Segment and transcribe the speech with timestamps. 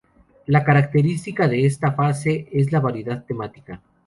[0.47, 3.83] La característica de esta fase es la variedad temática.